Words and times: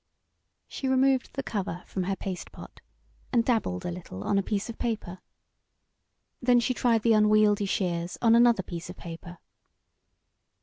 She 0.67 0.87
removed 0.87 1.33
the 1.33 1.43
cover 1.43 1.83
from 1.85 2.05
her 2.05 2.15
paste 2.15 2.51
pot 2.51 2.81
and 3.31 3.45
dabbled 3.45 3.85
a 3.85 3.91
little 3.91 4.23
on 4.23 4.39
a 4.39 4.41
piece 4.41 4.67
of 4.67 4.79
paper. 4.79 5.19
Then 6.41 6.59
she 6.59 6.73
tried 6.73 7.03
the 7.03 7.13
unwieldy 7.13 7.67
shears 7.67 8.17
on 8.19 8.33
another 8.33 8.63
piece 8.63 8.89
of 8.89 8.97
paper. 8.97 9.37